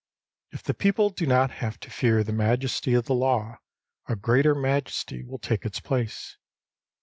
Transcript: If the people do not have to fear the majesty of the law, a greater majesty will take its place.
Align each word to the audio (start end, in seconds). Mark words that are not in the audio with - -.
If 0.49 0.63
the 0.63 0.73
people 0.73 1.11
do 1.11 1.27
not 1.27 1.51
have 1.51 1.79
to 1.81 1.91
fear 1.91 2.23
the 2.23 2.33
majesty 2.33 2.95
of 2.95 3.05
the 3.05 3.13
law, 3.13 3.59
a 4.07 4.15
greater 4.15 4.55
majesty 4.55 5.21
will 5.23 5.37
take 5.37 5.63
its 5.63 5.79
place. 5.79 6.37